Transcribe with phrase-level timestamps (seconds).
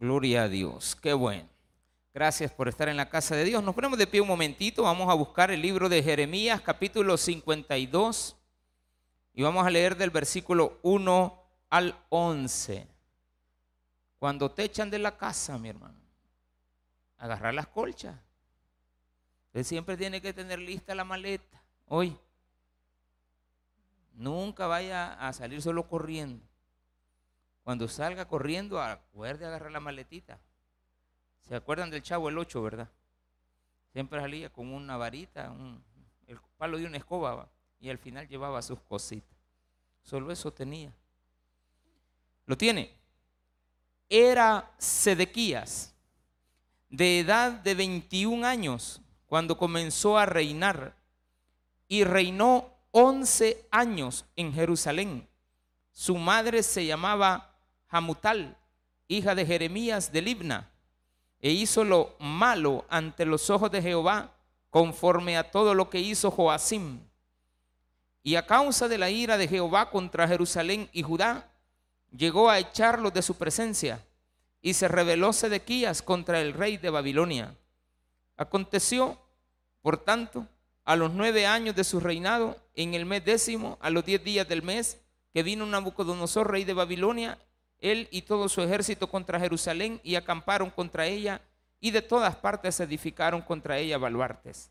[0.00, 1.46] Gloria a Dios, qué bueno.
[2.14, 3.62] Gracias por estar en la casa de Dios.
[3.62, 8.34] Nos ponemos de pie un momentito, vamos a buscar el libro de Jeremías, capítulo 52,
[9.34, 12.88] y vamos a leer del versículo 1 al 11.
[14.18, 16.00] Cuando te echan de la casa, mi hermano,
[17.18, 18.16] agarrar las colchas.
[19.48, 21.62] Usted siempre tiene que tener lista la maleta.
[21.88, 22.16] Hoy,
[24.14, 26.49] nunca vaya a salir solo corriendo.
[27.70, 30.40] Cuando salga corriendo, acuerde agarrar la maletita.
[31.38, 32.90] ¿Se acuerdan del chavo el 8, verdad?
[33.92, 35.54] Siempre salía con una varita,
[36.26, 39.38] el palo de una escoba, y al final llevaba sus cositas.
[40.02, 40.92] Solo eso tenía.
[42.44, 42.92] ¿Lo tiene?
[44.08, 45.94] Era Sedequías,
[46.88, 50.96] de edad de 21 años, cuando comenzó a reinar,
[51.86, 55.28] y reinó 11 años en Jerusalén.
[55.92, 57.49] Su madre se llamaba
[57.90, 58.56] Hamutal,
[59.08, 60.70] hija de Jeremías de Libna,
[61.40, 64.32] e hizo lo malo ante los ojos de Jehová,
[64.70, 67.00] conforme a todo lo que hizo Joacim.
[68.22, 71.50] Y a causa de la ira de Jehová contra Jerusalén y Judá,
[72.16, 74.04] llegó a echarlos de su presencia,
[74.62, 77.56] y se rebeló Sedequías contra el rey de Babilonia.
[78.36, 79.18] Aconteció,
[79.82, 80.46] por tanto,
[80.84, 84.46] a los nueve años de su reinado, en el mes décimo, a los diez días
[84.46, 85.00] del mes,
[85.32, 87.38] que vino Nabucodonosor, rey de Babilonia,
[87.80, 91.40] él y todo su ejército contra Jerusalén y acamparon contra ella
[91.80, 94.70] y de todas partes edificaron contra ella baluartes.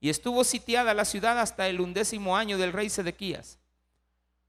[0.00, 3.58] Y estuvo sitiada la ciudad hasta el undécimo año del rey Sedequías.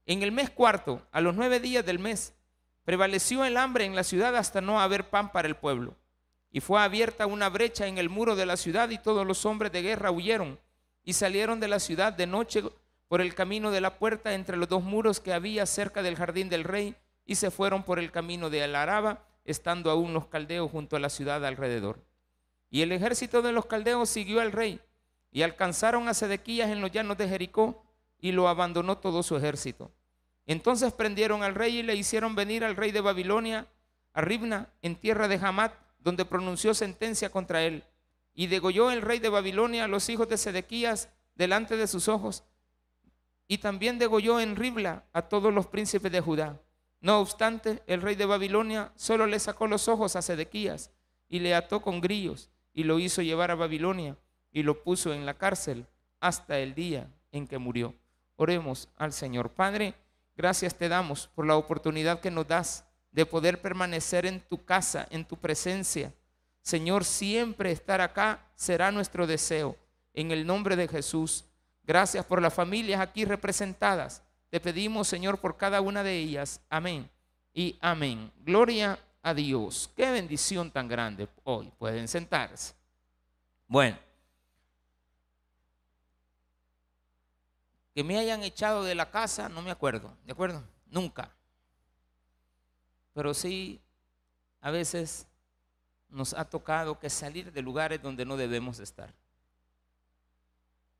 [0.06, 2.32] En el mes cuarto, a los nueve días del mes,
[2.84, 5.96] prevaleció el hambre en la ciudad hasta no haber pan para el pueblo.
[6.50, 9.72] Y fue abierta una brecha en el muro de la ciudad y todos los hombres
[9.72, 10.58] de guerra huyeron
[11.04, 12.62] y salieron de la ciudad de noche
[13.08, 16.48] por el camino de la puerta entre los dos muros que había cerca del jardín
[16.48, 16.94] del rey
[17.28, 21.10] y se fueron por el camino de Alaraba, estando aún los caldeos junto a la
[21.10, 22.02] ciudad alrededor.
[22.70, 24.80] Y el ejército de los caldeos siguió al rey
[25.30, 27.84] y alcanzaron a Sedequías en los llanos de Jericó
[28.18, 29.92] y lo abandonó todo su ejército.
[30.46, 33.66] Entonces prendieron al rey y le hicieron venir al rey de Babilonia
[34.14, 37.84] a Ribna en tierra de Hamat, donde pronunció sentencia contra él.
[38.34, 42.44] Y degolló el rey de Babilonia a los hijos de Sedequías delante de sus ojos.
[43.46, 46.58] Y también degolló en Ribla a todos los príncipes de Judá.
[47.00, 50.90] No obstante, el rey de Babilonia solo le sacó los ojos a Sedequías
[51.28, 54.16] y le ató con grillos y lo hizo llevar a Babilonia
[54.50, 55.86] y lo puso en la cárcel
[56.20, 57.94] hasta el día en que murió.
[58.36, 59.50] Oremos al Señor.
[59.50, 59.94] Padre,
[60.36, 65.06] gracias te damos por la oportunidad que nos das de poder permanecer en tu casa,
[65.10, 66.12] en tu presencia.
[66.62, 69.76] Señor, siempre estar acá será nuestro deseo.
[70.14, 71.44] En el nombre de Jesús.
[71.84, 74.22] Gracias por las familias aquí representadas.
[74.50, 76.60] Te pedimos, Señor, por cada una de ellas.
[76.70, 77.10] Amén
[77.52, 78.32] y amén.
[78.44, 79.90] Gloria a Dios.
[79.96, 81.72] Qué bendición tan grande hoy.
[81.78, 82.74] Pueden sentarse.
[83.66, 83.98] Bueno.
[87.94, 90.16] Que me hayan echado de la casa, no me acuerdo.
[90.24, 90.62] ¿De acuerdo?
[90.86, 91.30] Nunca.
[93.12, 93.80] Pero sí,
[94.60, 95.26] a veces
[96.08, 99.12] nos ha tocado que salir de lugares donde no debemos estar.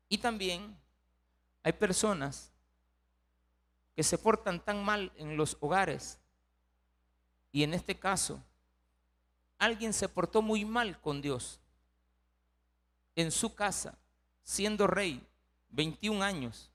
[0.09, 0.75] Y también
[1.63, 2.51] hay personas
[3.99, 6.21] que se portan tan mal en los hogares.
[7.51, 8.41] Y en este caso,
[9.57, 11.59] alguien se portó muy mal con Dios
[13.17, 13.99] en su casa,
[14.41, 15.21] siendo rey,
[15.71, 16.71] 21 años.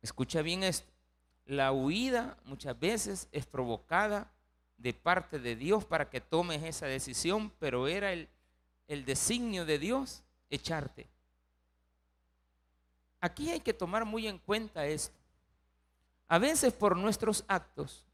[0.00, 0.93] Escucha bien esto.
[1.46, 4.30] La huida muchas veces es provocada
[4.78, 8.28] de parte de Dios para que tomes esa decisión, pero era el,
[9.04, 11.06] designio de Dios echarte.
[13.20, 15.16] Aquí hay que tomar muy en cuenta esto.
[16.28, 18.04] A veces por nuestros actos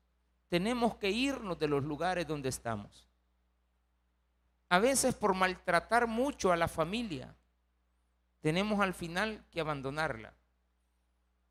[0.48, 3.08] tenemos que irnos de los lugares donde estamos.
[4.68, 7.34] A veces por maltratar mucho a la familia,
[8.40, 10.32] tenemos al final que abandonarla.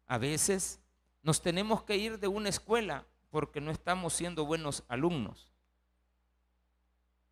[0.07, 0.79] A veces
[1.21, 5.47] nos tenemos que ir de una escuela porque no estamos siendo buenos alumnos.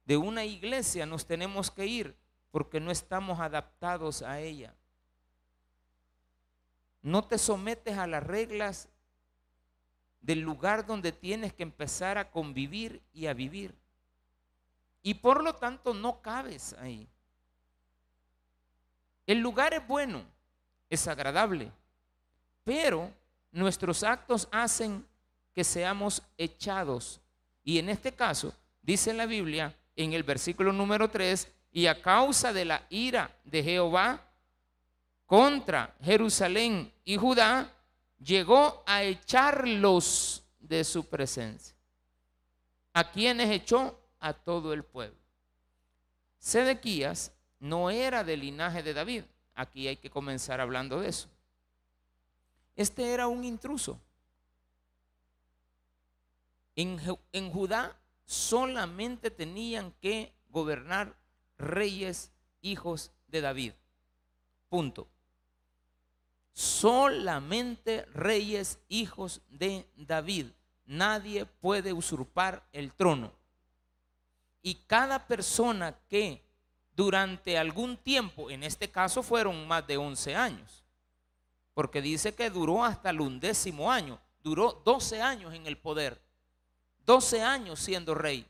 [0.05, 2.15] De una iglesia nos tenemos que ir
[2.51, 4.73] porque no estamos adaptados a ella.
[7.01, 8.89] No te sometes a las reglas
[10.21, 13.75] del lugar donde tienes que empezar a convivir y a vivir.
[15.01, 17.07] Y por lo tanto no cabes ahí.
[19.25, 20.23] El lugar es bueno,
[20.89, 21.71] es agradable,
[22.63, 23.11] pero
[23.57, 25.05] nuestros actos hacen
[25.53, 27.19] que seamos echados.
[27.63, 32.53] Y en este caso, dice la Biblia en el versículo número 3, y a causa
[32.53, 34.23] de la ira de Jehová
[35.25, 37.73] contra Jerusalén y Judá,
[38.19, 41.75] llegó a echarlos de su presencia.
[42.93, 43.99] ¿A quienes echó?
[44.19, 45.17] A todo el pueblo.
[46.37, 49.23] Sedequías no era del linaje de David.
[49.55, 51.27] Aquí hay que comenzar hablando de eso.
[52.77, 53.99] Este era un intruso.
[56.75, 61.17] En, Judá solamente tenían que gobernar
[61.57, 62.31] reyes
[62.61, 63.73] hijos de David.
[64.69, 65.09] Punto
[66.57, 70.47] solamente reyes hijos de David.
[70.87, 73.31] Nadie puede usurpar el trono.
[74.63, 76.43] Y cada persona que
[76.95, 80.83] durante algún tiempo, en este caso fueron más de 11 años,
[81.77, 86.19] porque dice que duró hasta el undécimo año, duró 12 años en el poder,
[87.05, 88.47] 12 años siendo rey,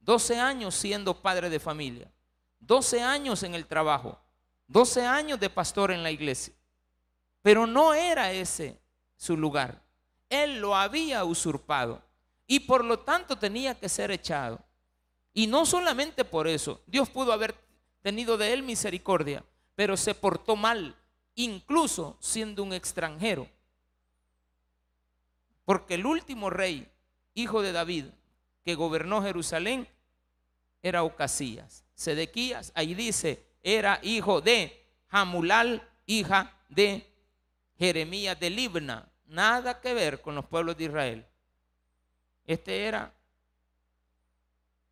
[0.00, 2.12] 12 años siendo padre de familia,
[2.60, 4.20] 12 años en el trabajo,
[4.66, 6.52] 12 años de pastor en la iglesia.
[7.40, 8.78] Pero no era ese
[9.16, 9.82] su lugar.
[10.28, 12.02] Él lo había usurpado
[12.46, 14.62] y por lo tanto tenía que ser echado.
[15.32, 17.54] Y no solamente por eso, Dios pudo haber
[18.02, 19.42] tenido de él misericordia,
[19.74, 20.97] pero se portó mal,
[21.38, 23.48] incluso siendo un extranjero.
[25.64, 26.88] Porque el último rey,
[27.34, 28.06] hijo de David,
[28.64, 29.88] que gobernó Jerusalén,
[30.82, 31.84] era Ocasías.
[31.94, 37.06] Sedequías, ahí dice, era hijo de Jamulal, hija de
[37.78, 41.26] Jeremías de Libna, nada que ver con los pueblos de Israel.
[42.46, 43.14] Este era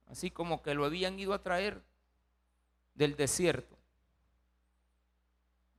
[0.07, 1.83] así como que lo habían ido a traer
[2.95, 3.76] del desierto.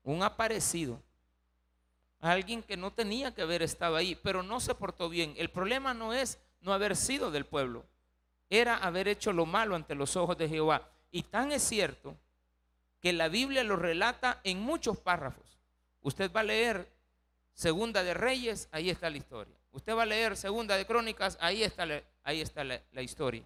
[0.08, 1.02] Un aparecido.
[2.22, 5.34] Alguien que no tenía que haber estado ahí, pero no se portó bien.
[5.38, 7.86] El problema no es no haber sido del pueblo,
[8.50, 10.90] era haber hecho lo malo ante los ojos de Jehová.
[11.12, 12.16] Y tan es cierto
[13.02, 15.60] que la Biblia lo relata en muchos párrafos.
[16.02, 16.90] Usted va a leer
[17.54, 19.56] Segunda de Reyes, ahí está la historia.
[19.74, 23.44] Usted va a leer Segunda de Crónicas, ahí está, la, ahí está la, historia.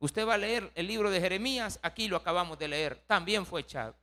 [0.00, 3.60] Usted va a leer el libro de Jeremías, aquí lo acabamos de leer, también fue
[3.60, 3.94] echado.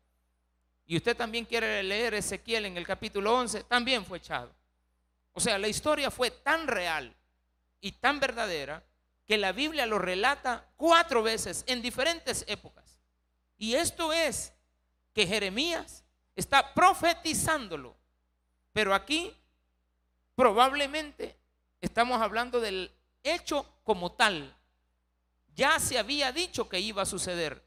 [0.85, 4.53] Y usted también quiere leer Ezequiel en el capítulo 11, también fue echado.
[5.33, 7.15] O sea, la historia fue tan real
[7.81, 8.83] y tan verdadera
[9.25, 12.99] que la Biblia lo relata cuatro veces en diferentes épocas.
[13.57, 14.53] Y esto es
[15.13, 16.03] que Jeremías
[16.35, 17.95] está profetizándolo
[18.73, 19.31] pero aquí
[20.35, 21.37] probablemente
[21.79, 22.91] estamos hablando del
[23.21, 24.53] hecho como tal.
[25.55, 27.63] Ya se había dicho que iba a suceder.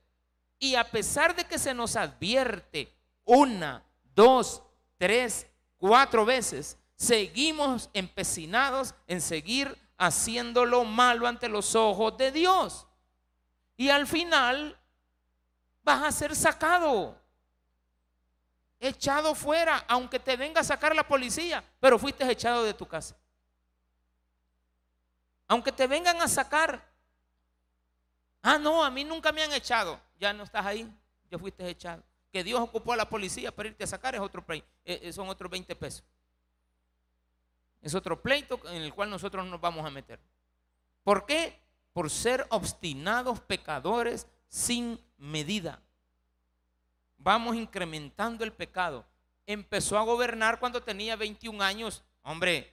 [0.59, 2.93] Y a pesar de que se nos advierte
[3.27, 4.63] una, dos,
[4.97, 12.87] tres, cuatro veces, seguimos empecinados en seguir haciendo lo malo ante los ojos de Dios.
[13.77, 14.79] Y al final
[15.83, 17.21] vas a ser sacado
[18.81, 23.17] echado fuera, aunque te venga a sacar la policía, pero fuiste echado de tu casa.
[25.49, 26.85] Aunque te vengan a sacar,
[28.43, 30.91] ah, no, a mí nunca me han echado, ya no estás ahí,
[31.31, 32.03] ya fuiste echado.
[32.37, 35.31] Que Dios ocupó a la policía para irte a sacar es otro eh, eh, son
[35.31, 36.05] otros 20 pesos.
[37.81, 40.21] Es otro pleito en el cual nosotros nos vamos a meter.
[41.03, 41.59] ¿Por qué?
[41.95, 45.81] Por ser obstinados pecadores sin medida
[47.17, 49.07] vamos incrementando el pecado.
[49.47, 52.05] Empezó a gobernar cuando tenía 21 años.
[52.21, 52.71] Hombre,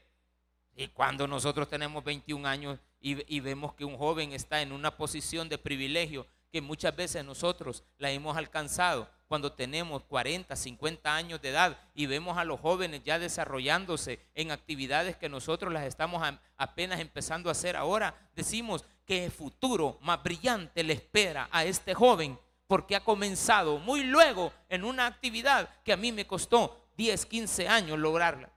[0.76, 5.48] y cuando nosotros tenemos 21 años y, vemos que un joven está en una posición
[5.48, 11.50] de privilegio que muchas veces nosotros la hemos alcanzado cuando tenemos 40, 50 años de
[11.50, 16.22] edad y vemos a los jóvenes ya desarrollándose en actividades que nosotros las estamos
[16.56, 21.96] apenas empezando a hacer ahora, decimos que el futuro más brillante le espera a este
[21.96, 27.26] joven porque ha comenzado muy luego en una actividad que a mí me costó 10,
[27.26, 28.52] 15 años lograrla.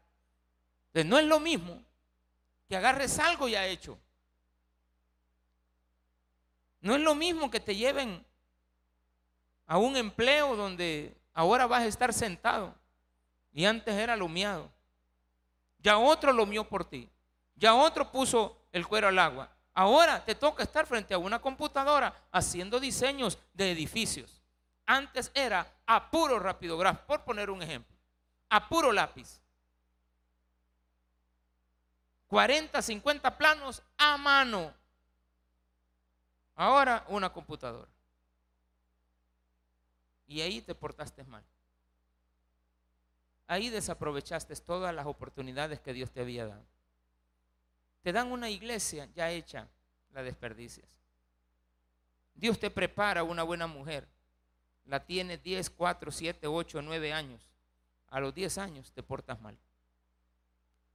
[0.88, 1.82] Entonces no es lo mismo
[2.68, 3.98] que agarres algo ya hecho.
[6.82, 8.25] No es lo mismo que te lleven
[9.66, 12.74] a un empleo donde ahora vas a estar sentado
[13.52, 14.70] y antes era lomiado.
[15.78, 17.08] Ya otro lomió por ti.
[17.54, 19.50] Ya otro puso el cuero al agua.
[19.72, 24.42] Ahora te toca estar frente a una computadora haciendo diseños de edificios.
[24.84, 27.96] Antes era a puro rapidografo, por poner un ejemplo.
[28.48, 29.40] A puro lápiz.
[32.28, 34.72] 40, 50 planos a mano.
[36.54, 37.95] Ahora una computadora.
[40.26, 41.44] Y ahí te portaste mal.
[43.46, 46.64] Ahí desaprovechaste todas las oportunidades que Dios te había dado.
[48.02, 49.68] Te dan una iglesia ya hecha,
[50.12, 50.88] la desperdicias.
[52.34, 54.06] Dios te prepara una buena mujer.
[54.84, 57.40] La tienes 10, 4, 7, 8, 9 años.
[58.08, 59.56] A los 10 años te portas mal.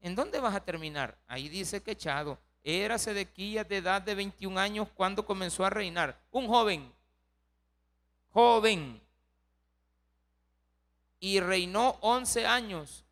[0.01, 1.17] ¿En dónde vas a terminar?
[1.27, 2.37] Ahí dice que echado.
[2.63, 6.19] Era Sedequías de edad de 21 años cuando comenzó a reinar.
[6.31, 6.93] Un joven.
[8.29, 9.01] Joven
[11.21, 13.05] y reinó 11 años.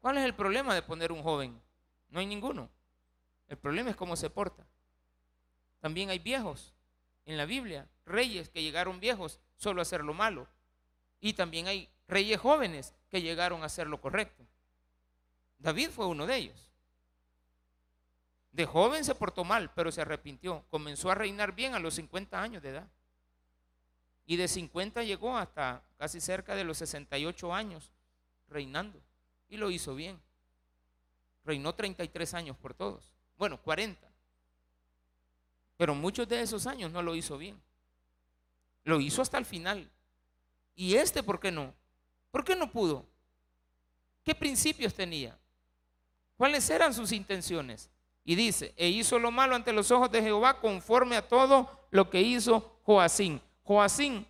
[0.00, 1.58] ¿Cuál es el problema de poner un joven?
[2.10, 2.68] No hay ninguno.
[3.48, 4.66] El problema es cómo se porta.
[5.80, 6.74] También hay viejos
[7.24, 10.48] en la Biblia, reyes que llegaron viejos solo a hacer lo malo.
[11.20, 14.44] Y también hay reyes jóvenes que llegaron a hacer lo correcto.
[15.58, 16.70] David fue uno de ellos.
[18.50, 20.64] De joven se portó mal, pero se arrepintió.
[20.68, 22.88] Comenzó a reinar bien a los 50 años de edad.
[24.26, 27.92] Y de 50 llegó hasta casi cerca de los 68 años
[28.48, 29.00] reinando.
[29.48, 30.20] Y lo hizo bien.
[31.44, 33.04] Reinó 33 años por todos.
[33.38, 34.06] Bueno, 40.
[35.76, 37.60] Pero muchos de esos años no lo hizo bien.
[38.82, 39.88] Lo hizo hasta el final.
[40.74, 41.72] ¿Y este por qué no?
[42.30, 43.06] ¿Por qué no pudo?
[44.24, 45.38] ¿Qué principios tenía?
[46.36, 47.88] ¿Cuáles eran sus intenciones?
[48.24, 52.10] Y dice, e hizo lo malo ante los ojos de Jehová conforme a todo lo
[52.10, 53.40] que hizo Joacín.
[53.66, 54.24] Joacín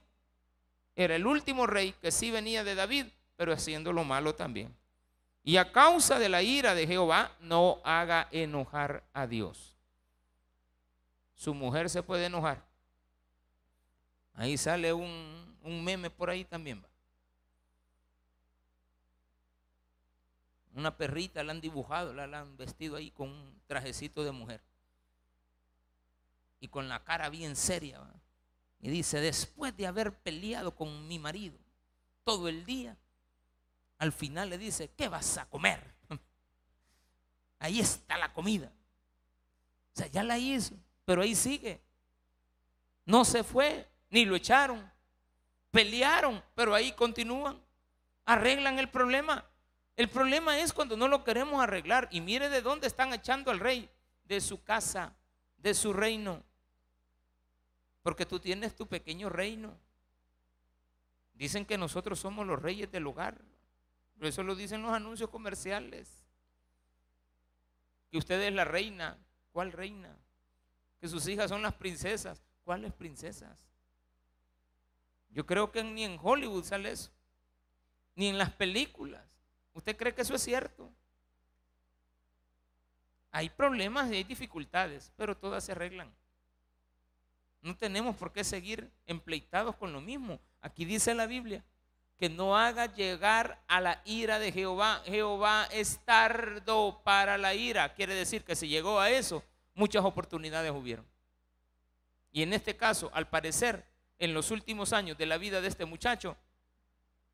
[0.95, 4.75] era el último rey que sí venía de David, pero haciendo lo malo también.
[5.45, 9.76] Y a causa de la ira de Jehová, no haga enojar a Dios.
[11.35, 12.64] Su mujer se puede enojar.
[14.33, 16.83] Ahí sale un, un meme por ahí también.
[16.83, 16.88] Va.
[20.75, 24.62] Una perrita la han dibujado, la, la han vestido ahí con un trajecito de mujer.
[26.59, 28.00] Y con la cara bien seria.
[28.00, 28.11] ¿va?
[28.87, 31.59] Y dice, después de haber peleado con mi marido
[32.23, 32.97] todo el día,
[33.99, 35.83] al final le dice, ¿qué vas a comer?
[37.59, 38.71] Ahí está la comida.
[39.93, 41.83] O sea, ya la hizo, pero ahí sigue.
[43.05, 44.88] No se fue, ni lo echaron.
[45.73, 47.61] Pelearon, pero ahí continúan.
[48.25, 49.45] Arreglan el problema.
[49.97, 52.07] El problema es cuando no lo queremos arreglar.
[52.12, 53.90] Y mire de dónde están echando al rey.
[54.23, 55.16] De su casa,
[55.57, 56.45] de su reino.
[58.06, 59.76] Porque tú tienes tu pequeño reino.
[61.34, 63.36] Dicen que nosotros somos los reyes del hogar.
[64.20, 66.08] eso lo dicen los anuncios comerciales.
[68.08, 69.18] Que usted es la reina.
[69.50, 70.16] ¿Cuál reina?
[71.00, 72.40] Que sus hijas son las princesas.
[72.62, 73.66] ¿Cuáles princesas?
[75.30, 77.10] Yo creo que ni en Hollywood sale eso.
[78.14, 79.26] Ni en las películas.
[79.75, 80.88] ¿Usted cree que eso es cierto?
[83.32, 86.14] Hay problemas y hay dificultades, pero todas se arreglan.
[87.66, 90.38] No tenemos por qué seguir empleitados con lo mismo.
[90.61, 91.64] Aquí dice la Biblia
[92.16, 95.02] que no haga llegar a la ira de Jehová.
[95.04, 97.92] Jehová es tardo para la ira.
[97.92, 99.42] Quiere decir que si llegó a eso,
[99.75, 101.04] muchas oportunidades hubieron.
[102.30, 103.85] Y en este caso, al parecer,
[104.20, 106.37] en los últimos años de la vida de este muchacho,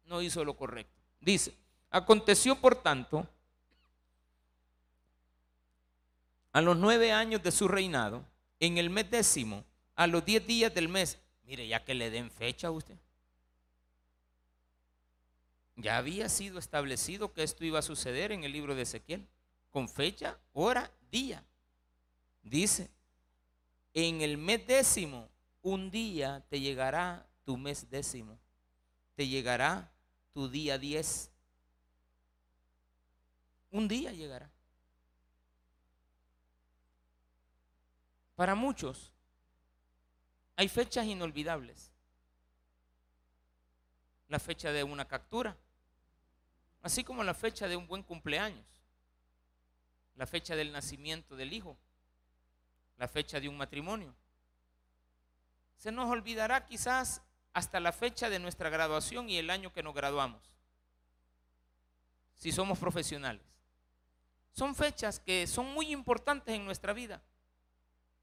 [0.06, 0.98] no hizo lo correcto.
[1.20, 1.54] Dice,
[1.90, 3.28] aconteció por tanto,
[6.54, 8.24] a los nueve años de su reinado,
[8.60, 11.18] en el mes décimo, a los 10 días del mes.
[11.44, 12.96] Mire, ya que le den fecha a usted.
[15.76, 19.26] Ya había sido establecido que esto iba a suceder en el libro de Ezequiel,
[19.70, 21.44] con fecha, hora, día.
[22.42, 22.90] Dice,
[23.94, 25.28] en el mes décimo,
[25.62, 28.38] un día te llegará tu mes décimo,
[29.14, 29.90] te llegará
[30.32, 31.30] tu día 10.
[33.70, 34.50] Un día llegará.
[38.34, 39.12] Para muchos,
[40.62, 41.90] hay fechas inolvidables.
[44.28, 45.57] la fecha de una captura,
[46.83, 48.64] así como la fecha de un buen cumpleaños,
[50.14, 51.76] la fecha del nacimiento del hijo,
[52.97, 54.14] la fecha de un matrimonio.
[55.76, 57.21] Se nos olvidará quizás
[57.52, 60.42] hasta la fecha de nuestra graduación y el año que nos graduamos,
[62.37, 63.42] si somos profesionales.
[64.52, 67.21] Son fechas que son muy importantes en nuestra vida,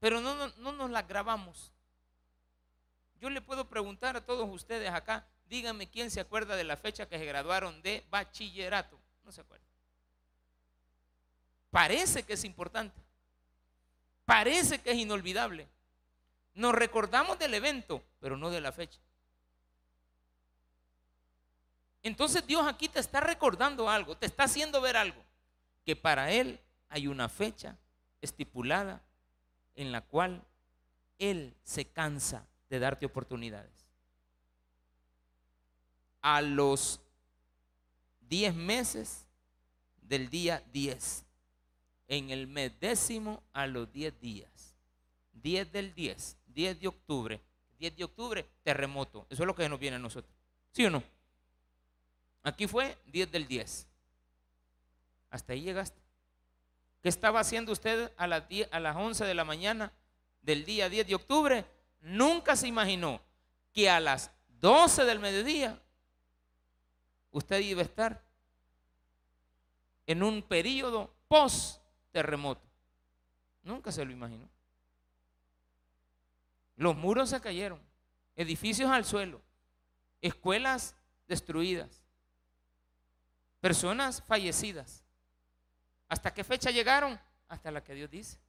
[0.00, 1.72] pero no, no, nos las grabamos.
[3.20, 7.06] Yo le puedo preguntar a todos ustedes acá, díganme quién se acuerda de la fecha
[7.06, 8.98] que se graduaron de bachillerato.
[9.24, 9.64] No se acuerda.
[11.70, 12.98] Parece que es importante.
[14.24, 15.68] Parece que es inolvidable.
[16.54, 18.98] Nos recordamos del evento, pero no de la fecha.
[22.02, 25.22] Entonces Dios aquí te está recordando algo, te está haciendo ver algo,
[25.84, 26.58] que para Él
[26.88, 27.76] hay una fecha
[28.22, 29.02] estipulada
[29.74, 30.42] en la cual
[31.18, 33.70] Él se cansa de darte oportunidades.
[36.22, 37.00] A los
[38.28, 39.26] 10 meses
[40.02, 41.26] del día 10,
[42.08, 44.76] en el mes décimo a los 10 días,
[45.34, 47.40] 10 del 10, 10 de octubre,
[47.78, 49.26] 10 de octubre, terremoto.
[49.30, 50.32] Eso es lo que nos viene a nosotros.
[50.72, 51.02] ¿Sí o no?
[52.42, 53.86] Aquí fue 10 del 10.
[55.30, 56.00] Hasta ahí llegaste.
[57.02, 59.92] ¿Qué estaba haciendo usted a las, a las 11 de la mañana
[60.42, 61.64] del día 10 de octubre?
[62.00, 63.20] Nunca se imaginó
[63.72, 64.30] que a las
[64.60, 65.80] 12 del mediodía
[67.30, 68.24] usted iba a estar
[70.06, 71.80] en un periodo post
[72.10, 72.66] terremoto.
[73.62, 74.48] Nunca se lo imaginó.
[76.76, 77.80] Los muros se cayeron,
[78.36, 79.42] edificios al suelo,
[80.22, 80.96] escuelas
[81.28, 82.02] destruidas,
[83.60, 85.04] personas fallecidas.
[86.08, 87.20] ¿Hasta qué fecha llegaron?
[87.48, 88.40] Hasta la que Dios dice.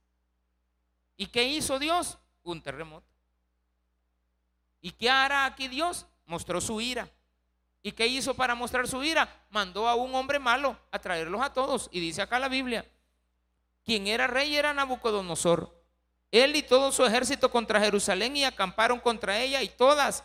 [1.17, 2.17] ¿Y qué hizo Dios?
[2.43, 3.10] Un terremoto.
[4.81, 6.05] ¿Y qué hará aquí Dios?
[6.25, 7.09] Mostró su ira.
[7.83, 9.29] ¿Y qué hizo para mostrar su ira?
[9.49, 11.89] Mandó a un hombre malo a traerlos a todos.
[11.91, 12.85] Y dice acá la Biblia,
[13.83, 15.81] quien era rey era Nabucodonosor.
[16.31, 20.23] Él y todo su ejército contra Jerusalén y acamparon contra ella y todas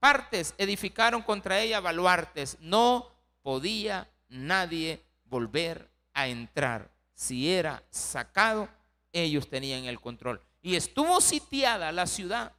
[0.00, 2.58] partes edificaron contra ella baluartes.
[2.60, 3.10] No
[3.42, 6.90] podía nadie volver a entrar.
[7.14, 8.68] Si era sacado,
[9.12, 10.40] ellos tenían el control.
[10.60, 12.52] Y estuvo sitiada la ciudad.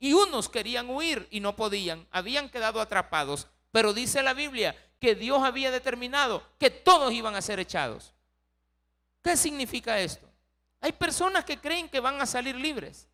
[0.00, 2.08] Y unos querían huir y no podían.
[2.10, 3.46] Habían quedado atrapados.
[3.70, 8.12] Pero dice la Biblia que Dios había determinado que todos iban a ser echados.
[9.22, 10.28] ¿Qué significa esto?
[10.80, 13.06] Hay personas que creen que van a salir libres,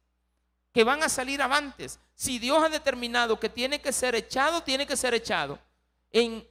[0.73, 1.99] que van a salir avantes.
[2.15, 5.59] Si Dios ha determinado que tiene que ser echado, tiene que ser echado.
[6.11, 6.47] En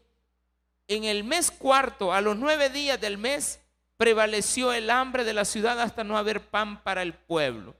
[0.87, 3.59] en el mes cuarto, a los nueve días del mes,
[3.97, 7.75] prevaleció el hambre de la ciudad hasta no haber pan para el pueblo.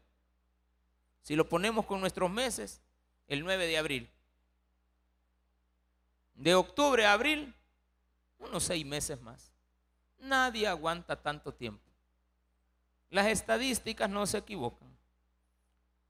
[1.25, 2.83] Si lo ponemos con nuestros meses,
[3.27, 4.11] el 9 de abril.
[6.35, 7.51] De octubre a abril,
[8.37, 9.51] unos seis meses más.
[10.19, 11.83] Nadie aguanta tanto tiempo.
[13.09, 14.87] Las estadísticas no se equivocan.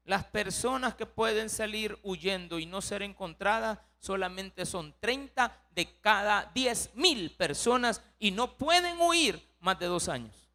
[0.04, 6.50] Las personas que pueden salir huyendo y no ser encontradas solamente son 30 de cada
[6.54, 10.46] 10 mil personas y no pueden huir más de dos años.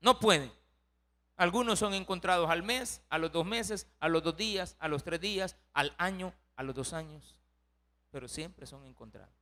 [0.00, 0.57] No pueden.
[1.38, 5.04] Algunos son encontrados al mes, a los dos meses, a los dos días, a los
[5.04, 7.36] tres días, al año, a los dos años.
[8.10, 9.32] Pero siempre son encontrados.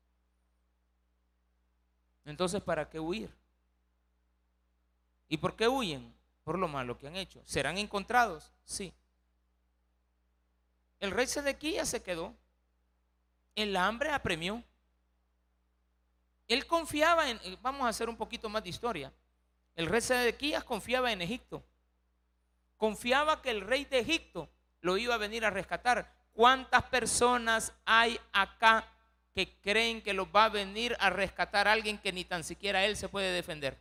[2.27, 3.35] Entonces, ¿para qué huir?
[5.27, 6.15] ¿Y por qué huyen?
[6.45, 7.41] Por lo malo que han hecho.
[7.47, 8.53] ¿Serán encontrados?
[8.67, 8.93] Sí.
[11.01, 12.35] El rey Sedequías se quedó.
[13.55, 14.63] El hambre apremió.
[16.47, 19.11] Él confiaba en, vamos a hacer un poquito más de historia.
[19.75, 21.65] El rey Sedequías confiaba en Egipto.
[22.77, 26.12] Confiaba que el rey de Egipto lo iba a venir a rescatar.
[26.33, 28.87] ¿Cuántas personas hay acá
[29.35, 32.97] que creen que los va a venir a rescatar alguien que ni tan siquiera él
[32.97, 33.79] se puede defender?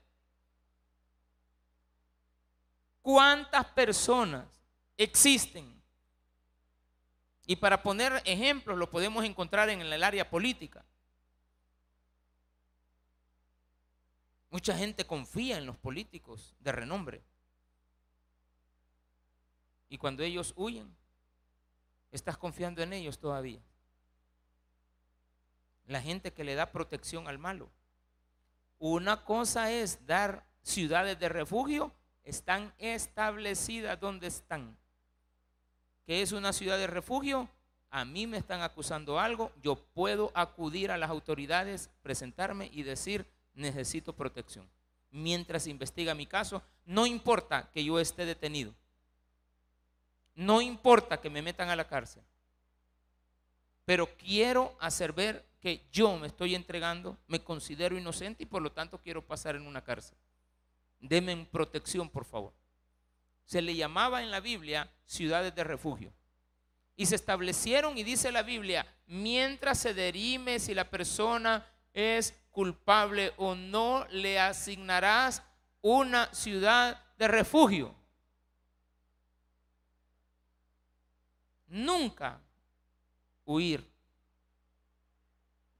[3.02, 4.46] ¿Cuántas personas
[4.98, 5.76] existen
[7.48, 10.84] y para poner ejemplos, lo podemos encontrar en el área política.
[14.50, 17.22] Mucha gente confía en los políticos de renombre.
[19.90, 20.94] Y cuando ellos huyen,
[22.12, 23.60] estás confiando en ellos todavía.
[25.88, 27.70] La gente que le da protección al malo.
[28.80, 31.94] Una cosa es dar ciudades de refugio,
[32.24, 34.76] están establecidas donde están
[36.06, 37.50] que es una ciudad de refugio,
[37.90, 43.26] a mí me están acusando algo, yo puedo acudir a las autoridades, presentarme y decir,
[43.54, 44.70] necesito protección.
[45.12, 48.74] Mientras investiga mi caso, no importa que yo esté detenido,
[50.36, 52.24] no importa que me metan a la cárcel.
[53.86, 58.72] pero quiero hacer ver que yo me estoy entregando, me considero inocente y por lo
[58.72, 60.18] tanto quiero pasar en una cárcel.
[61.00, 62.54] Deme protección, por favor.
[63.46, 66.12] Se le llamaba en la Biblia ciudades de refugio.
[66.96, 73.34] Y se establecieron, y dice la Biblia, mientras se derime si la persona es culpable
[73.38, 75.44] o no, le asignarás
[75.82, 77.94] una ciudad de refugio.
[81.68, 82.40] Nunca
[83.46, 83.86] huir.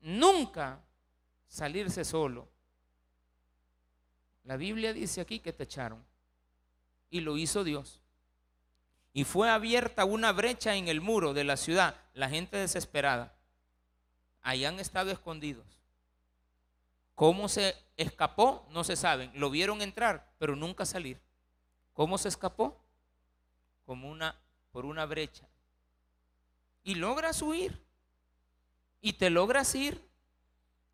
[0.02, 0.80] Nunca
[1.48, 2.48] salirse solo.
[4.44, 6.06] La Biblia dice aquí que te echaron.
[7.10, 8.02] Y lo hizo Dios.
[9.14, 11.96] Y fue abierta una brecha en el muro de la ciudad.
[12.14, 13.34] La gente desesperada.
[14.42, 15.66] Ahí han estado escondidos.
[17.16, 18.68] ¿Cómo se escapó?
[18.72, 19.32] No se saben.
[19.34, 21.20] Lo vieron entrar, pero nunca salir.
[21.94, 22.78] ¿Cómo se escapó?
[23.86, 24.36] Como una
[24.72, 25.48] por una brecha.
[26.86, 27.84] Y logras huir.
[29.02, 30.08] Y te logras ir.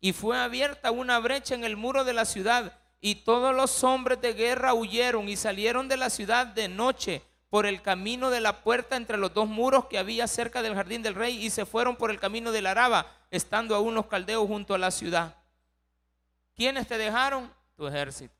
[0.00, 2.80] Y fue abierta una brecha en el muro de la ciudad.
[3.00, 7.66] Y todos los hombres de guerra huyeron y salieron de la ciudad de noche por
[7.66, 11.14] el camino de la puerta entre los dos muros que había cerca del jardín del
[11.14, 14.72] rey y se fueron por el camino de la Araba, estando aún los caldeos junto
[14.72, 15.36] a la ciudad.
[16.56, 17.52] ¿Quiénes te dejaron?
[17.76, 18.34] Tu ejército.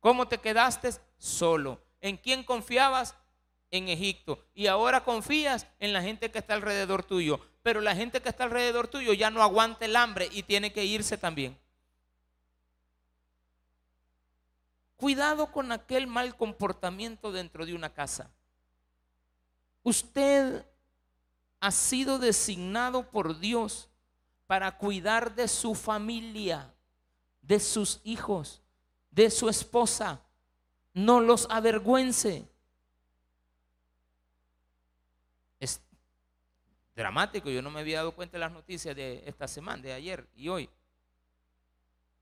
[0.00, 0.90] ¿Cómo te quedaste?
[1.16, 1.80] Solo.
[2.00, 3.14] ¿En quién confiabas?
[3.70, 4.44] En Egipto.
[4.54, 7.40] Y ahora confías en la gente que está alrededor tuyo.
[7.62, 10.84] Pero la gente que está alrededor tuyo ya no aguanta el hambre y tiene que
[10.84, 11.58] irse también.
[14.96, 18.30] Cuidado con aquel mal comportamiento dentro de una casa.
[19.82, 20.64] Usted
[21.60, 23.88] ha sido designado por Dios
[24.46, 26.72] para cuidar de su familia
[27.46, 28.62] de sus hijos,
[29.10, 30.20] de su esposa.
[30.92, 32.48] No los avergüence.
[35.60, 35.80] Es
[36.96, 40.26] dramático, yo no me había dado cuenta de las noticias de esta semana, de ayer
[40.34, 40.68] y hoy.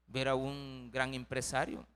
[0.06, 1.86] Ver a un gran empresario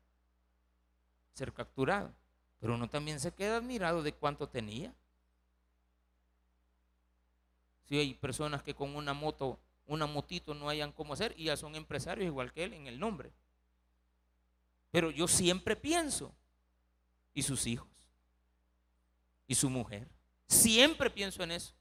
[1.34, 2.12] ser capturado,
[2.58, 4.92] pero uno también se queda admirado de cuánto tenía.
[7.84, 11.56] Si hay personas que con una moto una motito no hayan cómo hacer y ya
[11.56, 13.32] son empresarios igual que él en el nombre.
[14.90, 16.34] Pero yo siempre pienso,
[17.34, 17.88] y sus hijos,
[19.46, 20.08] y su mujer,
[20.46, 21.74] siempre pienso en eso.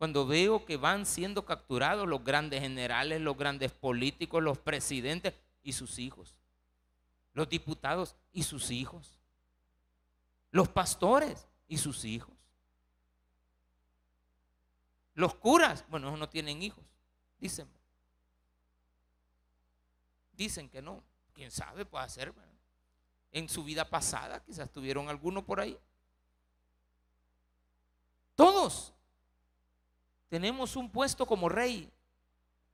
[0.00, 5.74] Cuando veo que van siendo capturados los grandes generales, los grandes políticos, los presidentes y
[5.74, 6.38] sus hijos,
[7.34, 9.20] los diputados y sus hijos,
[10.52, 12.34] los pastores y sus hijos.
[15.12, 16.82] Los curas, bueno, no tienen hijos,
[17.38, 17.68] dicen.
[20.32, 21.04] Dicen que no.
[21.34, 22.32] Quién sabe, puede ser.
[23.32, 25.78] En su vida pasada, quizás tuvieron alguno por ahí.
[28.34, 28.94] Todos
[30.30, 31.90] tenemos un puesto como rey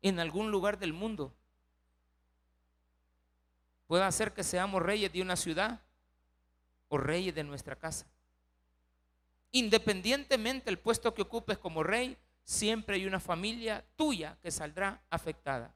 [0.03, 1.35] en algún lugar del mundo.
[3.87, 5.81] Puede ser que seamos reyes de una ciudad
[6.89, 8.07] o reyes de nuestra casa.
[9.53, 15.75] Independientemente del puesto que ocupes como rey, siempre hay una familia tuya que saldrá afectada.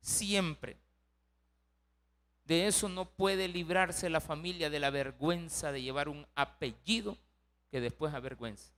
[0.00, 0.76] Siempre.
[2.44, 7.18] De eso no puede librarse la familia de la vergüenza de llevar un apellido
[7.70, 8.73] que después avergüenza.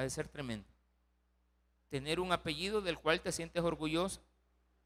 [0.00, 0.66] Ha de ser tremendo.
[1.90, 4.22] Tener un apellido del cual te sientes orgulloso,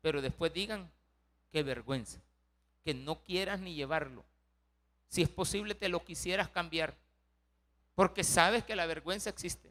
[0.00, 0.90] pero después digan,
[1.52, 2.18] qué vergüenza.
[2.82, 4.24] Que no quieras ni llevarlo.
[5.08, 6.96] Si es posible, te lo quisieras cambiar.
[7.94, 9.70] Porque sabes que la vergüenza existe.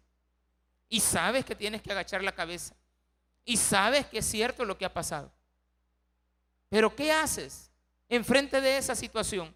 [0.88, 2.74] Y sabes que tienes que agachar la cabeza.
[3.44, 5.30] Y sabes que es cierto lo que ha pasado.
[6.70, 7.70] Pero ¿qué haces
[8.08, 9.54] en frente de esa situación?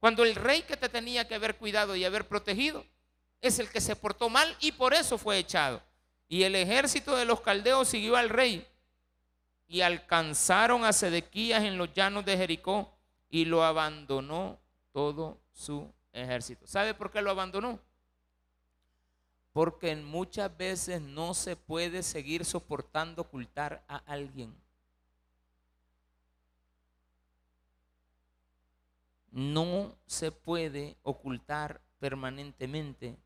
[0.00, 2.86] Cuando el rey que te tenía que haber cuidado y haber protegido
[3.40, 5.82] es el que se portó mal y por eso fue echado.
[6.28, 8.66] Y el ejército de los caldeos siguió al rey
[9.68, 12.92] y alcanzaron a Sedequías en los llanos de Jericó
[13.28, 14.58] y lo abandonó
[14.92, 16.66] todo su ejército.
[16.66, 17.78] ¿Sabe por qué lo abandonó?
[19.52, 24.54] Porque muchas veces no se puede seguir soportando ocultar a alguien.
[29.30, 33.16] No se puede ocultar permanentemente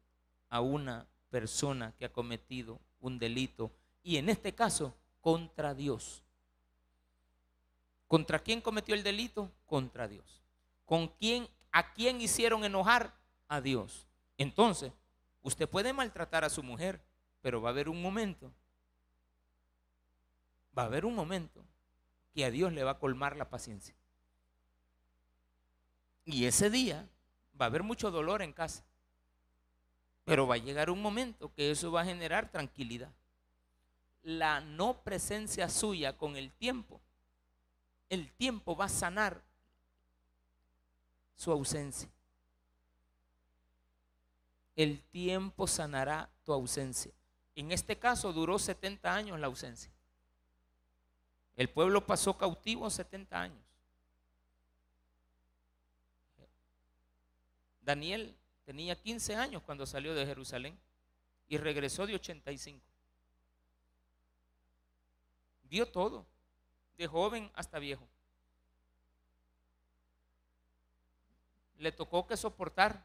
[0.51, 6.23] a una persona que ha cometido un delito y en este caso contra Dios.
[8.07, 9.51] ¿Contra quién cometió el delito?
[9.65, 10.43] Contra Dios.
[10.85, 13.15] ¿Con quién a quién hicieron enojar?
[13.49, 14.07] A Dios.
[14.37, 14.93] Entonces,
[15.43, 17.01] Usted puede maltratar a su mujer,
[17.41, 18.53] pero va a haber un momento,
[20.77, 21.65] va a haber un momento
[22.35, 23.95] que a Dios le va a colmar la paciencia.
[26.25, 27.09] Y ese día
[27.59, 28.85] va a haber mucho dolor en casa.
[30.25, 33.11] Pero va a llegar un momento que eso va a generar tranquilidad.
[34.23, 37.01] La no presencia suya con el tiempo,
[38.09, 39.43] el tiempo va a sanar
[41.37, 42.09] su ausencia.
[44.77, 47.13] El tiempo sanará tu ausencia.
[47.55, 49.91] En este caso duró 70 años la ausencia.
[51.57, 53.63] El pueblo pasó cautivo 70 años.
[57.83, 58.35] Daniel
[58.71, 60.79] tenía 15 años cuando salió de Jerusalén
[61.49, 62.81] y regresó de 85.
[65.65, 66.25] Vio todo,
[66.97, 68.07] de joven hasta viejo.
[71.79, 73.05] Le tocó que soportar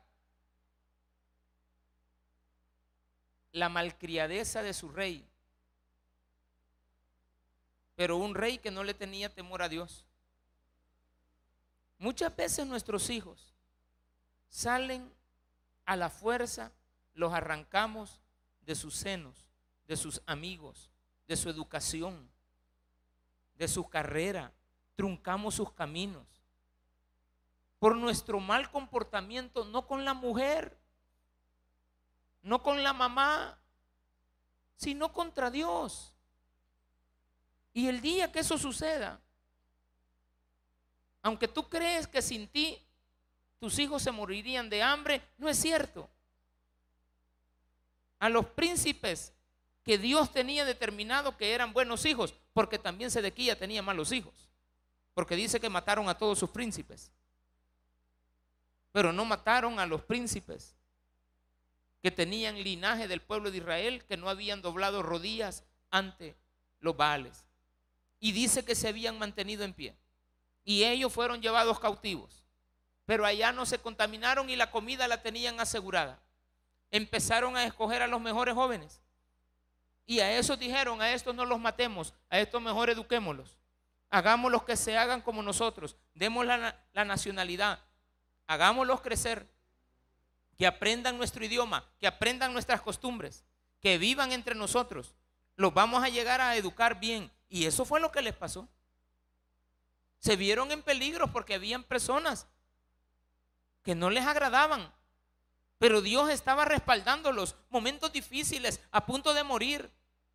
[3.51, 5.28] la malcriadeza de su rey,
[7.95, 10.06] pero un rey que no le tenía temor a Dios.
[11.97, 13.56] Muchas veces nuestros hijos
[14.47, 15.12] salen
[15.86, 16.71] a la fuerza,
[17.13, 18.19] los arrancamos
[18.62, 19.48] de sus senos,
[19.88, 20.89] de sus amigos,
[21.28, 22.30] de su educación,
[23.56, 24.52] de su carrera,
[24.95, 26.28] truncamos sus caminos.
[27.80, 30.78] Por nuestro mal comportamiento, no con la mujer,
[32.41, 33.58] no con la mamá,
[34.78, 36.13] sino contra Dios.
[37.74, 39.19] Y el día que eso suceda,
[41.21, 42.85] aunque tú crees que sin ti
[43.60, 46.10] tus hijos se morirían de hambre, no es cierto.
[48.20, 49.34] A los príncipes
[49.84, 54.50] que Dios tenía determinado que eran buenos hijos, porque también Sedequía tenía malos hijos,
[55.13, 57.12] porque dice que mataron a todos sus príncipes,
[58.91, 60.76] pero no mataron a los príncipes
[62.02, 66.36] que tenían linaje del pueblo de Israel, que no habían doblado rodillas ante
[66.80, 67.46] los Baales.
[68.20, 69.98] Y dice que se habían mantenido en pie.
[70.63, 72.44] Y ellos fueron llevados cautivos.
[73.06, 76.20] Pero allá no se contaminaron y la comida la tenían asegurada.
[76.91, 79.02] Empezaron a escoger a los mejores jóvenes.
[80.08, 83.58] Y a esos dijeron, a estos no los matemos, a estos mejor eduquémoslos.
[84.10, 85.98] Hagámoslos que se hagan como nosotros.
[86.13, 87.80] Demos la, nacionalidad.
[88.48, 89.48] Hagámoslos crecer.
[90.58, 93.44] Que aprendan nuestro idioma, que aprendan nuestras costumbres,
[93.82, 95.13] que vivan entre nosotros.
[95.58, 97.30] Los vamos a llegar a educar bien.
[97.50, 98.70] Y eso fue lo que les pasó.
[100.20, 102.48] Se vieron en peligro porque habían personas
[103.86, 104.91] que no les agradaban.
[105.78, 107.56] Pero Dios estaba respaldándolos.
[107.69, 109.91] Momentos difíciles, a punto de morir,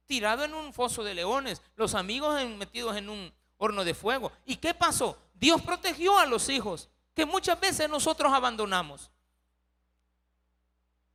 [0.06, 4.32] tirado en un foso de leones, los amigos metidos en un horno de fuego.
[4.46, 5.18] ¿Y qué pasó?
[5.34, 9.10] Dios protegió a los hijos, que muchas veces nosotros abandonamos.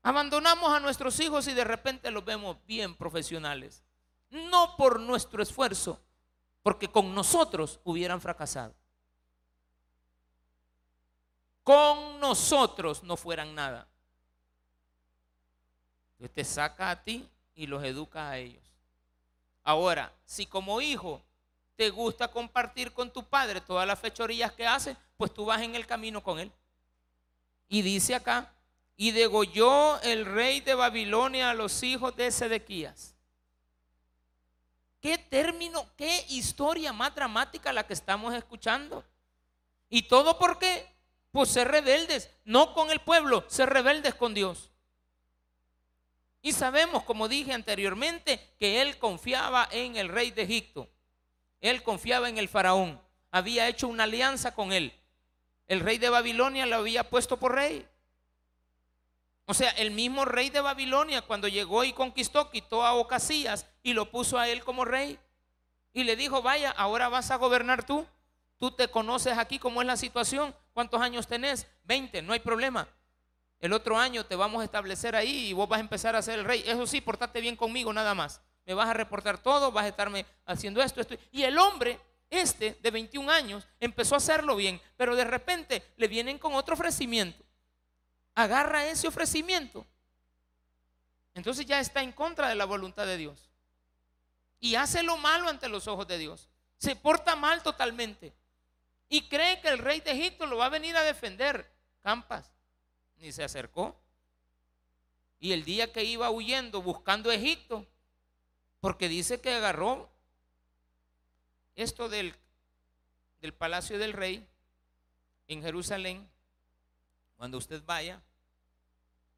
[0.04, 3.82] Abandonamos a nuestros hijos y de repente los vemos bien profesionales.
[4.30, 6.02] No por nuestro esfuerzo,
[6.62, 8.76] porque con nosotros hubieran fracasado
[11.66, 13.88] con nosotros no fueran nada.
[16.20, 18.64] Dios te saca a ti y los educa a ellos.
[19.64, 21.24] Ahora, si como hijo
[21.76, 25.74] te gusta compartir con tu padre todas las fechorías que hace, pues tú vas en
[25.74, 26.52] el camino con él.
[27.68, 28.54] Y dice acá,
[28.96, 33.16] y degolló el rey de Babilonia a los hijos de Sedequías.
[35.02, 39.04] ¿Qué término, qué historia más dramática la que estamos escuchando?
[39.90, 40.95] ¿Y todo por qué?
[41.36, 44.72] Pues ser rebeldes, no con el pueblo, ser rebeldes con Dios.
[46.42, 50.88] Y sabemos, como dije anteriormente, que él confiaba en el rey de Egipto.
[51.60, 53.02] Él confiaba en el faraón.
[53.32, 54.94] Había hecho una alianza con él.
[55.68, 57.86] El rey de Babilonia lo había puesto por rey.
[59.46, 63.92] O sea, el mismo rey de Babilonia cuando llegó y conquistó, quitó a Ocasías y
[63.92, 65.20] lo puso a él como rey.
[65.92, 68.08] Y le dijo, vaya, ahora vas a gobernar tú.
[68.58, 70.56] Tú te conoces aquí cómo es la situación.
[70.76, 71.68] ¿Cuántos años tenés?
[71.86, 72.86] 20, no hay problema.
[73.62, 76.38] El otro año te vamos a establecer ahí y vos vas a empezar a ser
[76.38, 76.66] el rey.
[76.68, 78.42] Eso sí, portate bien conmigo nada más.
[78.66, 81.16] Me vas a reportar todo, vas a estarme haciendo esto, esto.
[81.32, 81.98] Y el hombre,
[82.30, 86.74] este de 21 años, empezó a hacerlo bien, pero de repente le vienen con otro
[86.74, 87.46] ofrecimiento.
[88.36, 89.88] Agarra ese ofrecimiento.
[91.36, 93.50] Entonces ya está en contra de la voluntad de Dios.
[94.60, 96.50] Y hace lo malo ante los ojos de Dios.
[96.80, 98.36] Se porta mal totalmente.
[99.10, 101.72] Y cree que el rey de Egipto lo va a venir a defender.
[102.02, 102.52] Campas,
[103.18, 104.00] ni se acercó.
[105.40, 107.86] Y el día que iba huyendo buscando Egipto,
[108.80, 110.10] porque dice que agarró
[111.76, 112.36] esto del,
[113.42, 114.48] del palacio del rey
[115.48, 116.28] en Jerusalén,
[117.36, 118.22] cuando usted vaya,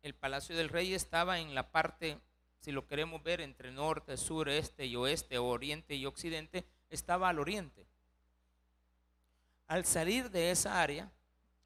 [0.01, 2.19] el palacio del rey estaba en la parte,
[2.60, 7.39] si lo queremos ver, entre norte, sur, este y oeste, oriente y occidente, estaba al
[7.39, 7.86] oriente.
[9.67, 11.12] Al salir de esa área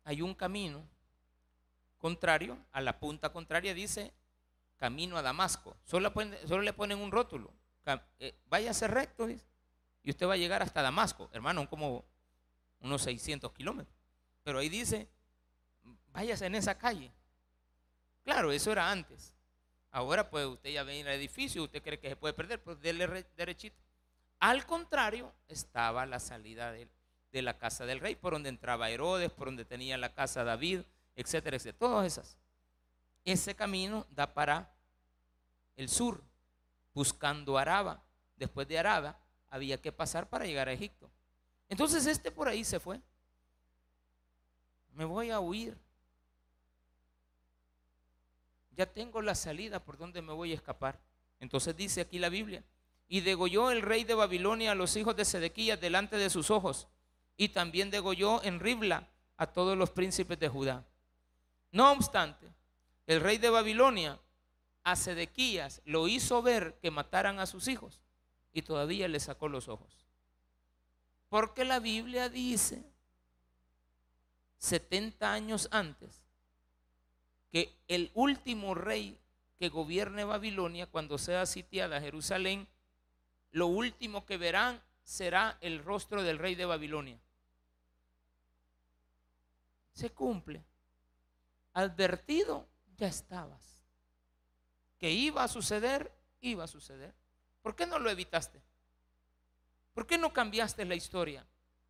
[0.03, 0.83] hay un camino
[1.97, 4.11] contrario, a la punta contraria dice
[4.77, 5.77] camino a Damasco.
[5.85, 6.11] Solo,
[6.61, 7.51] le ponen, un rótulo.
[8.19, 11.29] Eh, váyase recto, y usted va a llegar hasta Damasco.
[11.31, 12.03] Hermano, como
[12.79, 13.95] unos 600 kilómetros.
[14.43, 15.07] Pero ahí dice,
[16.07, 17.11] váyase en esa calle.
[18.23, 19.35] Claro, eso era antes.
[19.91, 22.79] Ahora pues usted ya ve en el edificio, usted cree que se puede perder, pues
[22.81, 23.77] dele re- derechito.
[24.39, 26.87] Al contrario, estaba la salida de,
[27.31, 30.81] de la casa del rey, por donde entraba Herodes, por donde tenía la casa David,
[31.15, 31.79] etcétera, etcétera.
[31.79, 32.37] Todas esas.
[33.23, 34.73] Ese camino da para
[35.75, 36.23] el sur,
[36.93, 38.03] buscando Araba.
[38.35, 41.09] Después de Araba había que pasar para llegar a Egipto.
[41.69, 42.99] Entonces este por ahí se fue.
[44.93, 45.77] Me voy a huir.
[48.71, 50.99] Ya tengo la salida por donde me voy a escapar.
[51.39, 52.63] Entonces dice aquí la Biblia,
[53.07, 56.87] y degolló el rey de Babilonia a los hijos de Sedequías delante de sus ojos,
[57.37, 60.85] y también degolló en Ribla a todos los príncipes de Judá.
[61.71, 62.47] No obstante,
[63.07, 64.19] el rey de Babilonia
[64.83, 68.01] a Sedequías lo hizo ver que mataran a sus hijos,
[68.53, 70.05] y todavía le sacó los ojos.
[71.29, 72.83] Porque la Biblia dice,
[74.57, 76.21] 70 años antes,
[77.51, 79.17] que el último rey
[79.57, 82.67] que gobierne Babilonia, cuando sea sitiada Jerusalén,
[83.51, 87.19] lo último que verán será el rostro del rey de Babilonia.
[89.91, 90.63] Se cumple.
[91.73, 93.83] Advertido ya estabas.
[94.97, 97.13] Que iba a suceder, iba a suceder.
[97.61, 98.61] ¿Por qué no lo evitaste?
[99.93, 101.45] ¿Por qué no cambiaste la historia?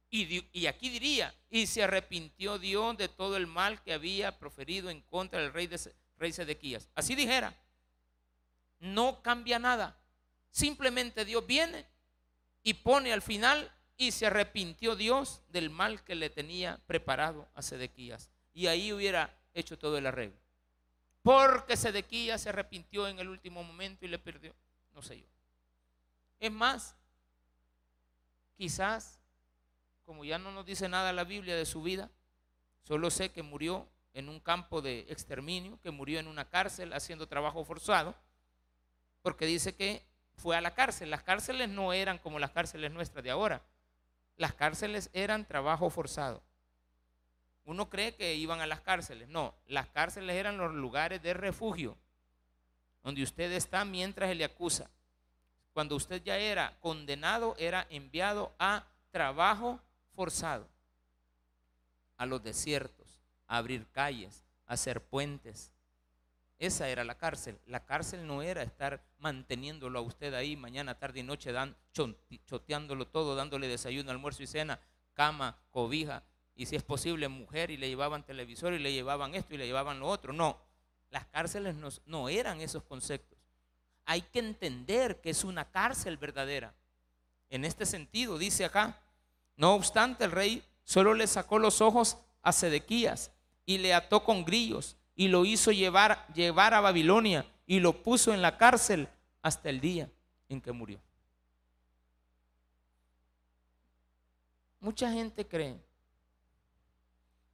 [0.09, 5.01] Y, aquí diría, y se arrepintió Dios de todo el mal que había proferido en
[5.01, 5.79] contra del rey, de,
[6.17, 6.89] rey Sedequías.
[6.95, 7.55] Así dijera,
[8.79, 9.95] no cambia nada.
[10.49, 11.85] Simplemente Dios viene
[12.63, 17.61] y pone al final y se arrepintió Dios del mal que le tenía preparado a
[17.61, 18.31] Sedequías.
[18.53, 20.37] Y ahí hubiera hecho todo el arreglo.
[21.21, 24.55] Porque Sedequías se arrepintió en el último momento y le perdió.
[24.93, 25.27] No sé yo.
[26.39, 26.95] Es más,
[28.57, 29.19] quizás,
[30.05, 32.09] como ya no nos dice nada la Biblia de su vida,
[32.81, 37.27] solo sé que murió en un campo de exterminio, que murió en una cárcel haciendo
[37.27, 38.15] trabajo forzado,
[39.21, 40.03] porque dice que
[40.35, 41.09] fue a la cárcel.
[41.09, 43.61] Las cárceles no eran como las cárceles nuestras de ahora.
[44.37, 46.41] Las cárceles eran trabajo forzado.
[47.65, 49.29] Uno cree que iban a las cárceles.
[49.29, 51.97] No, las cárceles eran los lugares de refugio,
[53.03, 54.89] donde usted está mientras se le acusa.
[55.73, 59.79] Cuando usted ya era condenado, era enviado a trabajo
[60.15, 60.67] forzado,
[62.17, 65.70] a los desiertos, a abrir calles, a hacer puentes.
[66.61, 67.59] Esa era la cárcel.
[67.65, 71.75] La cárcel no era estar manteniéndolo a usted ahí mañana, tarde y noche, dan,
[72.45, 74.79] choteándolo todo, dándole desayuno, almuerzo y cena,
[75.15, 76.21] cama, cobija,
[76.55, 79.65] y si es posible, mujer, y le llevaban televisor, y le llevaban esto, y le
[79.65, 80.33] llevaban lo otro.
[80.33, 80.55] No,
[81.09, 83.39] las cárceles no, no eran esos conceptos.
[84.05, 86.75] Hay que entender que es una cárcel verdadera.
[87.49, 89.01] En este sentido, dice acá,
[89.55, 93.31] no obstante, el rey solo le sacó los ojos a Sedequías
[93.65, 98.33] y le ató con grillos y lo hizo llevar, llevar a Babilonia y lo puso
[98.33, 99.07] en la cárcel
[99.43, 100.09] hasta el día
[100.49, 100.99] en que murió.
[104.79, 105.79] Mucha gente cree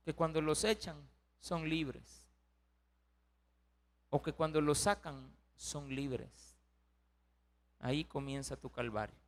[0.06, 0.96] que cuando los echan
[1.42, 2.24] son libres
[4.12, 6.56] o que cuando los sacan son libres.
[7.82, 9.20] Ahí comienza tu calvario.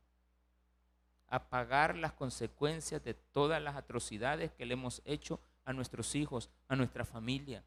[1.28, 6.48] A pagar las consecuencias de todas las atrocidades que le hemos hecho a nuestros hijos,
[6.68, 7.62] a nuestra familia,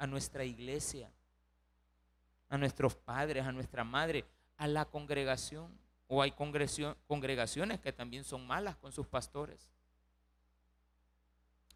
[0.00, 1.12] a nuestra iglesia,
[2.48, 4.24] a nuestros padres, a nuestra madre,
[4.56, 5.78] a la congregación.
[6.08, 9.70] O hay congregaciones que también son malas con sus pastores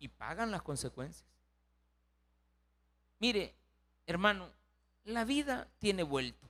[0.00, 1.28] y pagan las consecuencias.
[3.20, 3.54] Mire,
[4.06, 4.50] hermano,
[5.04, 6.48] la vida tiene vuelto.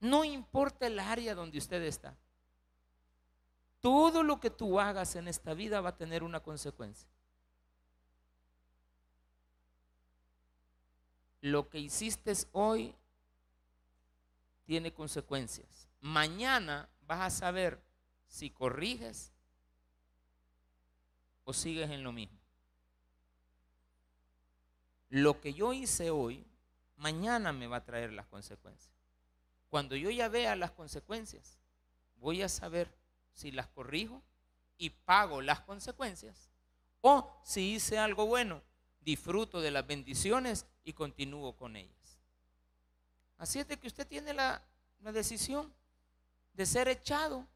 [0.00, 2.16] No importa el área donde usted está.
[3.80, 7.08] Todo lo que tú hagas en esta vida va a tener una consecuencia.
[11.44, 12.94] Lo que hiciste hoy
[14.64, 15.90] tiene consecuencias.
[16.00, 17.82] Mañana vas a saber
[18.26, 19.30] si corriges
[21.44, 22.38] o sigues en lo mismo.
[25.10, 26.46] Lo que yo hice hoy,
[26.96, 28.94] mañana me va a traer las consecuencias.
[29.68, 31.58] Cuando yo ya vea las consecuencias,
[32.16, 32.88] voy a saber
[33.34, 34.22] si las corrijo
[34.78, 36.48] y pago las consecuencias
[37.02, 38.62] o si hice algo bueno,
[39.04, 42.18] disfruto de las bendiciones y continúo con ellas.
[43.38, 44.62] Así es de que usted tiene la,
[45.00, 45.72] la decisión
[46.52, 47.46] de ser echado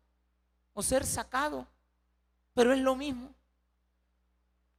[0.74, 1.66] o ser sacado,
[2.54, 3.34] pero es lo mismo.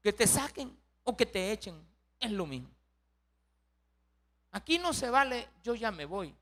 [0.01, 1.75] Que te saquen o que te echen,
[2.19, 2.69] es lo mismo.
[4.51, 6.35] Aquí no se vale, yo ya me voy.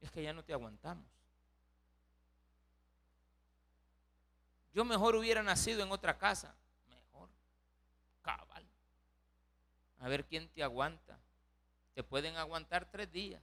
[0.00, 1.04] Es que ya no te aguantamos.
[4.72, 6.54] Yo mejor hubiera nacido en otra casa.
[6.88, 7.28] Mejor.
[8.22, 8.64] Cabal.
[10.00, 11.18] A ver quién te aguanta.
[11.94, 13.42] Te pueden aguantar tres días.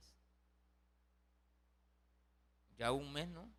[2.78, 3.50] Ya un mes, ¿no?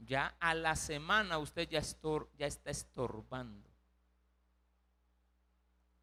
[0.00, 3.70] Ya a la semana usted ya, está estorbando.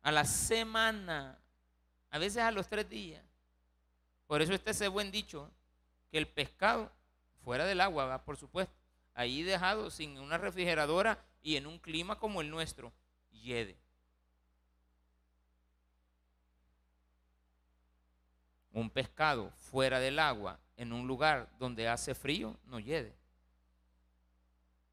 [0.01, 1.37] A la semana.
[2.11, 3.23] A veces a los tres días.
[4.27, 5.51] Por eso está ese buen dicho,
[6.11, 6.91] que el pescado
[7.43, 8.73] fuera del agua, por supuesto,
[9.15, 12.93] ahí dejado sin una refrigeradora y en un clima como el nuestro,
[13.31, 13.78] hiede.
[18.71, 23.15] Un pescado fuera del agua, en un lugar donde hace frío, no hiede.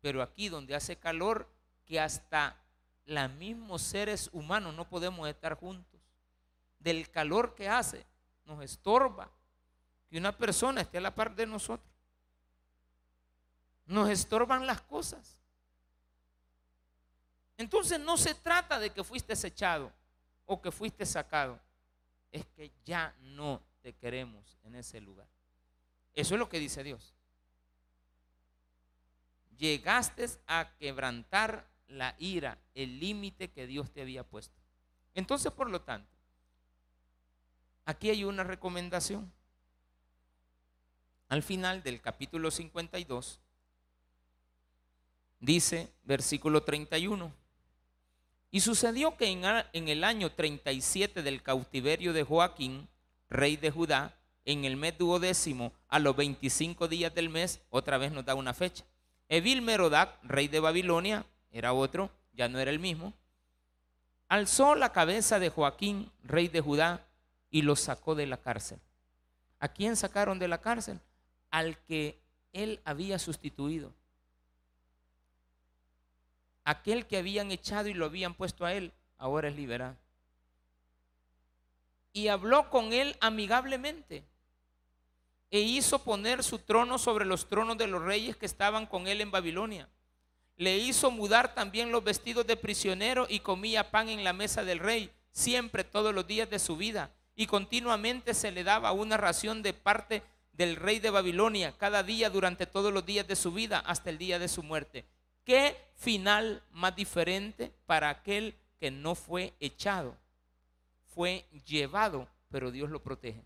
[0.00, 1.48] Pero aquí donde hace calor,
[1.84, 2.56] que hasta
[3.06, 6.00] los mismos seres humanos no podemos estar juntos.
[6.78, 8.04] Del calor que hace,
[8.44, 9.30] nos estorba
[10.08, 11.92] que una persona esté a la par de nosotros.
[13.86, 15.36] Nos estorban las cosas.
[17.56, 19.92] Entonces no se trata de que fuiste echado
[20.44, 21.58] o que fuiste sacado.
[22.36, 25.28] Es que ya no te queremos en ese lugar.
[26.14, 27.14] Eso es lo que dice Dios.
[29.56, 34.54] Llegaste a quebrantar la ira, el límite que Dios te había puesto.
[35.14, 36.10] Entonces, por lo tanto,
[37.84, 39.32] aquí hay una recomendación.
[41.28, 43.40] Al final del capítulo 52,
[45.40, 47.32] Dice, versículo 31.
[48.50, 52.88] Y sucedió que en, el año 37 del cautiverio de Joaquín,
[53.28, 58.12] rey de Judá, en el mes duodécimo, a los 25 días del mes, otra vez
[58.12, 58.84] nos da una fecha.
[59.28, 63.12] Evil Merodac, rey de Babilonia, era otro, ya no era el mismo,
[64.28, 67.04] alzó la cabeza de Joaquín, rey de Judá,
[67.50, 68.78] y lo sacó de la cárcel.
[69.58, 71.00] ¿A quién sacaron de la cárcel?
[71.50, 72.18] Al que
[72.52, 73.92] él había sustituido
[76.66, 79.96] aquel que habían echado y lo habían puesto a él, ahora es liberado.
[82.12, 84.24] Y habló con él amigablemente
[85.50, 89.20] e hizo poner su trono sobre los tronos de los reyes que estaban con él
[89.20, 89.88] en Babilonia.
[90.56, 94.80] Le hizo mudar también los vestidos de prisionero y comía pan en la mesa del
[94.80, 97.10] rey, siempre todos los días de su vida.
[97.36, 102.28] Y continuamente se le daba una ración de parte del rey de Babilonia cada día
[102.28, 105.04] durante todos los días de su vida hasta el día de su muerte.
[105.46, 110.16] ¿Qué final más diferente para aquel que no fue echado?
[111.04, 113.44] Fue llevado, pero Dios lo protege.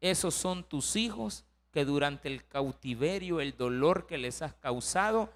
[0.00, 5.32] Esos son tus hijos que durante el cautiverio, el dolor que les has causado,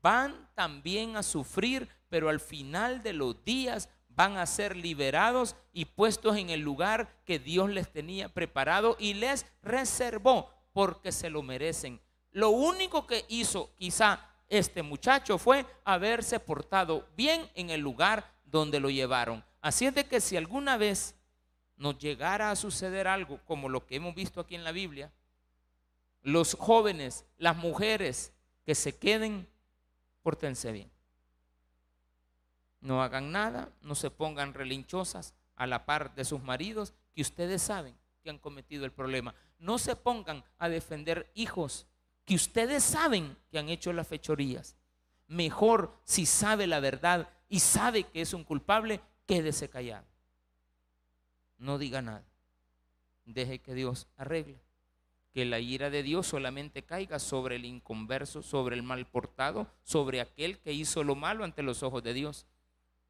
[0.00, 5.84] van también a sufrir, pero al final de los días van a ser liberados y
[5.84, 11.42] puestos en el lugar que Dios les tenía preparado y les reservó porque se lo
[11.42, 12.00] merecen.
[12.36, 14.20] Lo único que hizo quizá
[14.50, 19.42] este muchacho fue haberse portado bien en el lugar donde lo llevaron.
[19.62, 21.14] Así es de que si alguna vez
[21.78, 25.10] nos llegara a suceder algo como lo que hemos visto aquí en la Biblia,
[26.20, 28.34] los jóvenes, las mujeres
[28.66, 29.48] que se queden,
[30.22, 30.90] pórtense bien.
[32.82, 37.62] No hagan nada, no se pongan relinchosas a la par de sus maridos que ustedes
[37.62, 39.34] saben que han cometido el problema.
[39.58, 41.86] No se pongan a defender hijos
[42.26, 44.76] que ustedes saben que han hecho las fechorías.
[45.28, 50.04] Mejor si sabe la verdad y sabe que es un culpable, quédese callado.
[51.56, 52.24] No diga nada.
[53.24, 54.60] Deje que Dios arregle.
[55.32, 60.20] Que la ira de Dios solamente caiga sobre el inconverso, sobre el mal portado, sobre
[60.20, 62.46] aquel que hizo lo malo ante los ojos de Dios.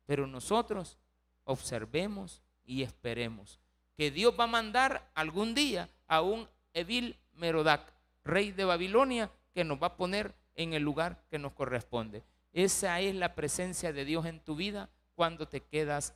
[0.05, 0.99] Pero nosotros
[1.45, 3.61] observemos y esperemos
[3.97, 7.96] que Dios va a mandar algún día a un Evil Merodac
[8.27, 12.23] rey de Babilonia, que nos va a poner en el lugar que nos corresponde.
[12.53, 16.15] Esa es la presencia de Dios en tu vida cuando te quedas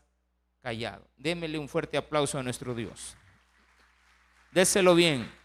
[0.63, 1.07] callado.
[1.17, 3.17] Démele un fuerte aplauso a nuestro Dios.
[4.53, 5.40] Déselo bien.